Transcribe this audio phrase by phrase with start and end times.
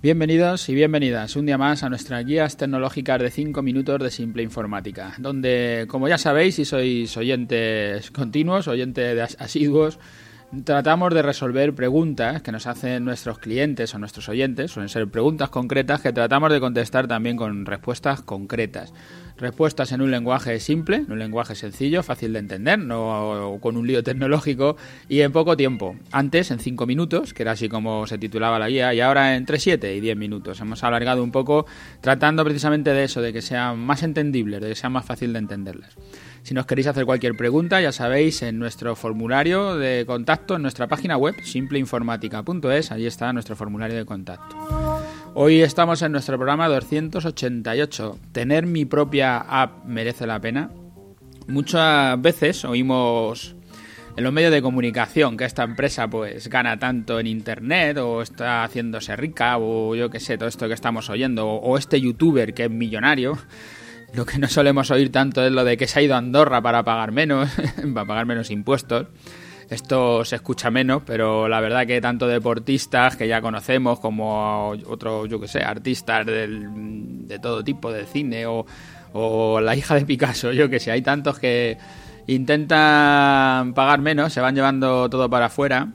[0.00, 4.44] Bienvenidos y bienvenidas un día más a nuestras guías tecnológicas de 5 minutos de simple
[4.44, 9.98] informática, donde, como ya sabéis, si sois oyentes continuos, oyentes asiduos,
[10.64, 15.50] tratamos de resolver preguntas que nos hacen nuestros clientes o nuestros oyentes, suelen ser preguntas
[15.50, 18.92] concretas que tratamos de contestar también con respuestas concretas.
[19.36, 23.86] Respuestas en un lenguaje simple, en un lenguaje sencillo, fácil de entender, no con un
[23.86, 24.76] lío tecnológico
[25.08, 25.94] y en poco tiempo.
[26.10, 29.60] Antes en 5 minutos, que era así como se titulaba la guía, y ahora entre
[29.60, 30.60] 7 y 10 minutos.
[30.60, 31.66] Hemos alargado un poco
[32.00, 35.38] tratando precisamente de eso, de que sean más entendibles, de que sea más fácil de
[35.38, 35.94] entenderlas.
[36.42, 40.86] Si nos queréis hacer cualquier pregunta, ya sabéis, en nuestro formulario de contacto, en nuestra
[40.86, 44.56] página web, simpleinformática.es, ahí está nuestro formulario de contacto.
[45.34, 48.18] Hoy estamos en nuestro programa 288.
[48.32, 50.70] ¿Tener mi propia app merece la pena?
[51.48, 53.54] Muchas veces oímos
[54.16, 58.64] en los medios de comunicación que esta empresa pues gana tanto en internet o está
[58.64, 62.64] haciéndose rica o yo qué sé, todo esto que estamos oyendo o este youtuber que
[62.64, 63.38] es millonario.
[64.14, 66.62] Lo que no solemos oír tanto es lo de que se ha ido a Andorra
[66.62, 67.50] para pagar menos,
[67.94, 69.06] para pagar menos impuestos.
[69.68, 75.28] Esto se escucha menos, pero la verdad que tanto deportistas que ya conocemos como otros,
[75.28, 78.64] yo que sé, artistas de todo tipo de cine o,
[79.12, 81.76] o la hija de Picasso, yo que sé, hay tantos que
[82.26, 85.88] intentan pagar menos, se van llevando todo para afuera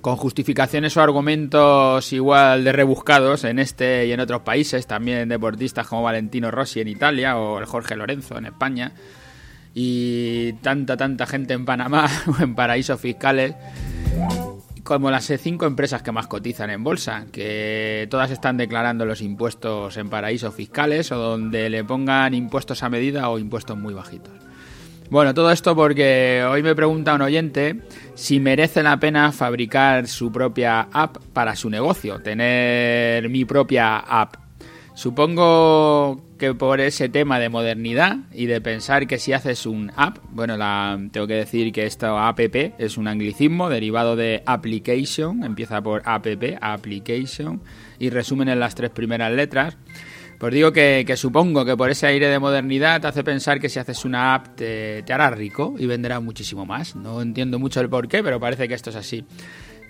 [0.00, 5.86] con justificaciones o argumentos igual de rebuscados en este y en otros países, también deportistas
[5.86, 8.92] como Valentino Rossi en Italia o el Jorge Lorenzo en España
[9.74, 13.54] y tanta, tanta gente en Panamá o en paraísos fiscales
[14.86, 19.96] como las cinco empresas que más cotizan en bolsa, que todas están declarando los impuestos
[19.96, 24.32] en paraísos fiscales o donde le pongan impuestos a medida o impuestos muy bajitos.
[25.08, 27.82] Bueno, todo esto porque hoy me pregunta un oyente
[28.16, 34.34] si merece la pena fabricar su propia app para su negocio, tener mi propia app.
[34.94, 40.18] Supongo que por ese tema de modernidad y de pensar que si haces un app,
[40.30, 45.82] bueno, la, tengo que decir que esto app es un anglicismo derivado de application, empieza
[45.82, 46.26] por app,
[46.60, 47.60] application,
[47.98, 49.76] y resumen en las tres primeras letras.
[50.38, 53.78] Pues digo que, supongo que por ese aire de modernidad te hace pensar que si
[53.78, 56.94] haces una app te, hará rico y venderá muchísimo más.
[56.94, 59.24] No entiendo mucho el por qué, pero parece que esto es así.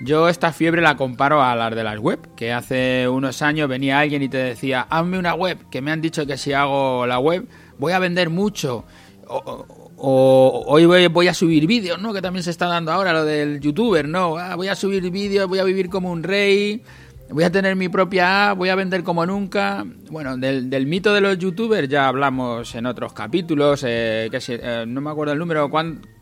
[0.00, 3.98] Yo esta fiebre la comparo a las de las web, que hace unos años venía
[3.98, 7.18] alguien y te decía, hazme una web, que me han dicho que si hago la
[7.18, 8.84] web voy a vender mucho.
[9.28, 12.12] O, hoy voy, a subir vídeos, ¿no?
[12.12, 14.36] Que también se está dando ahora lo del youtuber, ¿no?
[14.36, 16.82] Ah, voy a subir vídeos, voy a vivir como un rey,
[17.31, 19.84] voy a tener mi propia app, voy a vender como nunca.
[20.10, 25.10] Bueno, del, mito de los youtubers ya hablamos en otros capítulos, eh, eh, no me
[25.10, 25.70] acuerdo el número,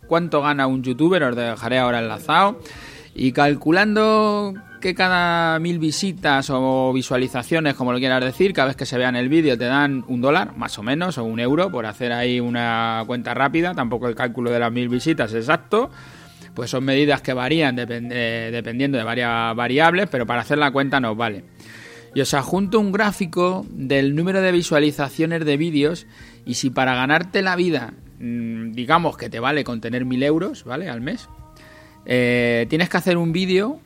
[0.06, 2.60] cuánto gana un youtuber, os dejaré ahora enlazado.
[3.16, 8.86] Y calculando que cada mil visitas o visualizaciones, como lo quieras decir, cada vez que
[8.86, 11.70] se vea en el vídeo te dan un dólar, más o menos, o un euro,
[11.70, 15.90] por hacer ahí una cuenta rápida, tampoco el cálculo de las mil visitas exacto,
[16.54, 21.00] pues son medidas que varían eh, dependiendo de varias variables, pero para hacer la cuenta
[21.00, 21.44] nos vale.
[22.14, 26.06] Y os adjunto un gráfico del número de visualizaciones de vídeos
[26.46, 30.64] y si para ganarte la vida, mm, digamos que te vale con tener mil euros,
[30.64, 30.88] ¿vale?
[30.88, 31.28] Al mes,
[32.06, 33.80] eh, tienes que hacer un vídeo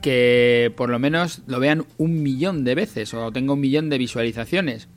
[0.00, 3.98] que por lo menos lo vean un millón de veces o tenga un millón de
[3.98, 4.88] visualizaciones.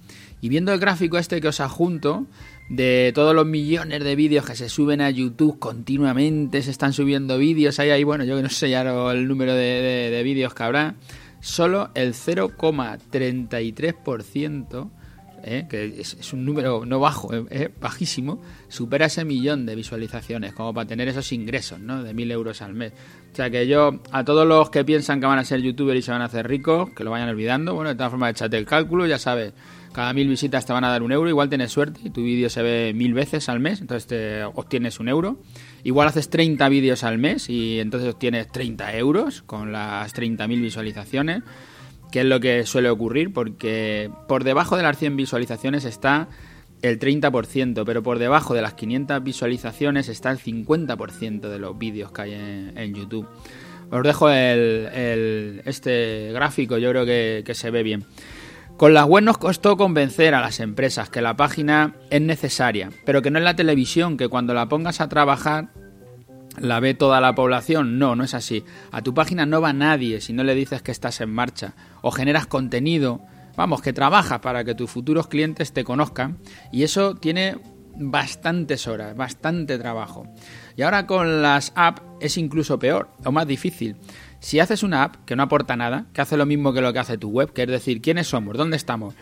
[0.42, 2.26] Y viendo el gráfico este que os adjunto,
[2.70, 7.38] de todos los millones de vídeos que se suben a YouTube continuamente, se están subiendo
[7.38, 10.64] vídeos, ahí, ahí, bueno, yo que no sé ya el número de, de vídeos que
[10.64, 10.96] habrá,
[11.40, 14.90] solo el 0,33%
[15.44, 15.66] ¿eh?
[15.70, 20.88] que es, un número no bajo, es, bajísimo, supera ese millón de visualizaciones, como para
[20.88, 22.04] tener esos ingresos, ¿no?
[22.04, 22.94] De mil euros al mes.
[23.32, 26.02] O sea que yo, a todos los que piensan que van a ser youtubers y
[26.02, 28.66] se van a hacer ricos, que lo vayan olvidando, bueno, de todas formas, échate el
[28.66, 29.54] cálculo, ya sabes,
[29.94, 32.50] cada mil visitas te van a dar un euro, igual tienes suerte y tu vídeo
[32.50, 35.40] se ve mil veces al mes, entonces te obtienes un euro.
[35.84, 41.44] Igual haces 30 vídeos al mes y entonces obtienes 30 euros con las 30.000 visualizaciones
[42.12, 46.28] que es lo que suele ocurrir, porque por debajo de las 100 visualizaciones está
[46.82, 52.12] el 30%, pero por debajo de las 500 visualizaciones está el 50% de los vídeos
[52.12, 53.28] que hay en, YouTube.
[53.90, 58.06] Os dejo el, este gráfico, yo creo que, que se ve bien.
[58.82, 63.22] Con las web nos costó convencer a las empresas que la página es necesaria, pero
[63.22, 65.70] que no es la televisión, que cuando la pongas a trabajar
[66.58, 68.00] la ve toda la población.
[68.00, 68.64] No, no es así.
[68.92, 71.76] A tu página no va nadie si no le dices que estás en marcha.
[72.02, 73.22] O generas contenido.
[73.56, 76.40] Vamos, que trabajas para que tus futuros clientes te conozcan.
[76.72, 77.60] Y eso tiene
[77.96, 80.26] bastantes horas, bastante trabajo.
[80.76, 83.98] Y ahora con las apps es incluso peor o más difícil.
[84.42, 87.00] Si haces una app que no aporta nada, que hace lo mismo que lo que
[87.00, 88.58] hace tu web, que es decir, ¿quiénes somos?
[88.58, 89.14] ¿Dónde estamos?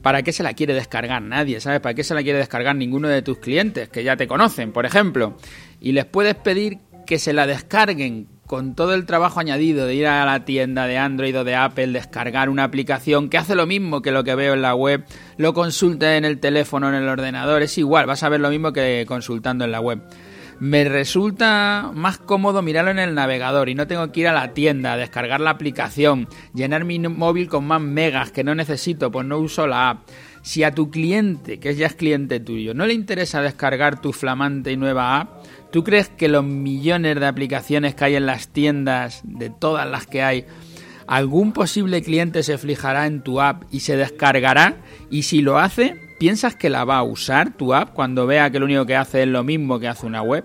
[0.00, 1.60] ¿Para qué se la quiere descargar nadie?
[1.60, 1.80] ¿Sabes?
[1.80, 4.86] ¿Para qué se la quiere descargar ninguno de tus clientes que ya te conocen, por
[4.86, 5.36] ejemplo?
[5.82, 10.06] Y les puedes pedir que se la descarguen con todo el trabajo añadido de ir
[10.06, 14.00] a la tienda de Android o de Apple, descargar una aplicación que hace lo mismo
[14.00, 15.04] que lo que veo en la web,
[15.36, 18.72] lo consulte en el teléfono, en el ordenador, es igual, vas a ver lo mismo
[18.72, 20.00] que consultando en la web.
[20.60, 24.54] Me resulta más cómodo mirarlo en el navegador y no tengo que ir a la
[24.54, 29.38] tienda, descargar la aplicación, llenar mi móvil con más megas que no necesito, pues no
[29.38, 30.08] uso la app.
[30.42, 34.72] Si a tu cliente, que ya es cliente tuyo, no le interesa descargar tu flamante
[34.72, 39.20] y nueva app, ¿Tú crees que los millones de aplicaciones que hay en las tiendas,
[39.24, 40.46] de todas las que hay,
[41.06, 44.78] algún posible cliente se fijará en tu app y se descargará?
[45.10, 48.58] Y si lo hace, ¿piensas que la va a usar tu app cuando vea que
[48.58, 50.44] lo único que hace es lo mismo que hace una web?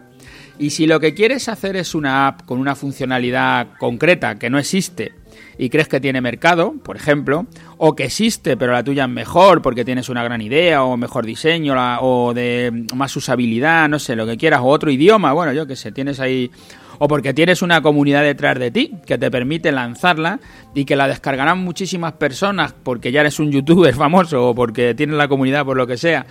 [0.60, 4.60] Y si lo que quieres hacer es una app con una funcionalidad concreta que no
[4.60, 5.14] existe
[5.58, 7.46] y crees que tiene mercado, por ejemplo,
[7.78, 11.26] o que existe pero la tuya es mejor porque tienes una gran idea o mejor
[11.26, 15.66] diseño o de más usabilidad, no sé, lo que quieras, o otro idioma, bueno, yo
[15.68, 16.52] que sé, tienes ahí
[17.00, 20.40] o porque tienes una comunidad detrás de ti que te permite lanzarla
[20.74, 25.18] y que la descargarán muchísimas personas porque ya eres un youtuber famoso o porque tienes
[25.18, 26.26] la comunidad por lo que sea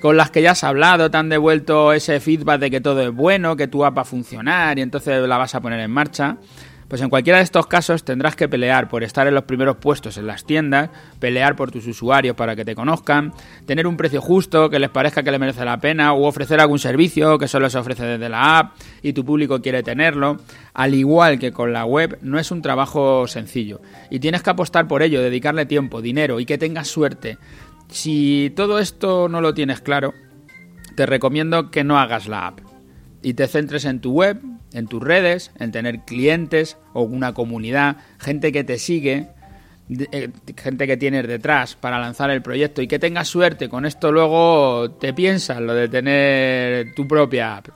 [0.00, 3.12] con las que ya has hablado, te han devuelto ese feedback de que todo es
[3.12, 6.36] bueno, que tu app va a funcionar y entonces la vas a poner en marcha.
[6.88, 10.16] Pues en cualquiera de estos casos tendrás que pelear por estar en los primeros puestos
[10.16, 10.88] en las tiendas,
[11.20, 13.34] pelear por tus usuarios para que te conozcan,
[13.66, 16.78] tener un precio justo que les parezca que le merece la pena o ofrecer algún
[16.78, 20.38] servicio que solo se ofrece desde la app y tu público quiere tenerlo.
[20.72, 24.88] Al igual que con la web, no es un trabajo sencillo y tienes que apostar
[24.88, 27.36] por ello, dedicarle tiempo, dinero y que tengas suerte.
[27.88, 30.14] Si todo esto no lo tienes claro,
[30.94, 32.60] te recomiendo que no hagas la app
[33.22, 34.40] y te centres en tu web,
[34.72, 39.28] en tus redes, en tener clientes o una comunidad, gente que te sigue,
[39.88, 43.68] eh, gente que tienes detrás para lanzar el proyecto y que tengas suerte.
[43.68, 47.68] Con esto luego te piensas lo de tener tu propia app.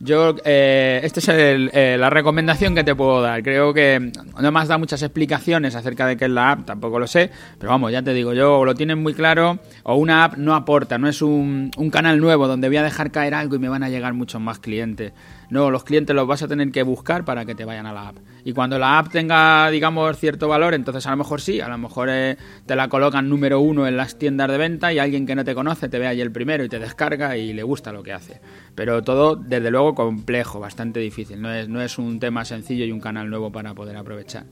[0.00, 3.42] Yo, eh, esta es eh, la recomendación que te puedo dar.
[3.42, 7.06] Creo que no me has muchas explicaciones acerca de qué es la app, tampoco lo
[7.06, 10.54] sé, pero vamos, ya te digo, yo lo tienes muy claro, o una app no
[10.54, 13.68] aporta, no es un, un canal nuevo donde voy a dejar caer algo y me
[13.68, 15.12] van a llegar muchos más clientes.
[15.54, 18.08] No, los clientes los vas a tener que buscar para que te vayan a la
[18.08, 18.16] app.
[18.44, 21.78] Y cuando la app tenga, digamos, cierto valor, entonces a lo mejor sí, a lo
[21.78, 22.36] mejor eh,
[22.66, 25.54] te la colocan número uno en las tiendas de venta y alguien que no te
[25.54, 28.40] conoce te ve ahí el primero y te descarga y le gusta lo que hace.
[28.74, 31.40] Pero todo, desde luego, complejo, bastante difícil.
[31.40, 34.46] No es, no es un tema sencillo y un canal nuevo para poder aprovechar.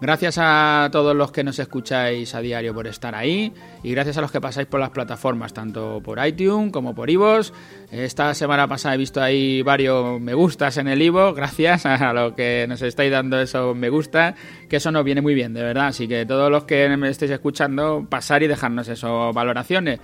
[0.00, 3.52] Gracias a todos los que nos escucháis a diario por estar ahí
[3.82, 7.52] y gracias a los que pasáis por las plataformas, tanto por iTunes como por Ivos.
[7.90, 12.32] Esta semana pasada he visto ahí varios me gustas en el Ivo, gracias a los
[12.32, 14.34] que nos estáis dando esos me gusta,
[14.70, 15.88] que eso nos viene muy bien, de verdad.
[15.88, 20.00] Así que todos los que me estéis escuchando, pasar y dejarnos esas valoraciones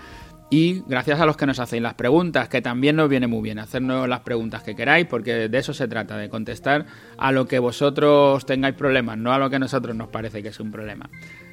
[0.51, 3.59] y gracias a los que nos hacéis las preguntas, que también nos viene muy bien
[3.59, 6.87] hacernos las preguntas que queráis, porque de eso se trata, de contestar
[7.19, 10.49] a lo que vosotros tengáis problemas, no a lo que a nosotros nos parece que
[10.49, 11.11] es un problema.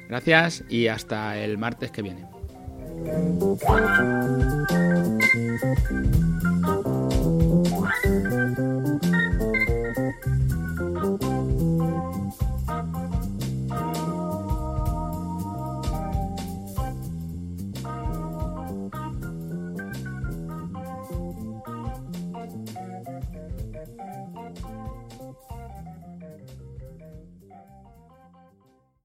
[0.08, 2.24] Gracias y hasta el martes que viene.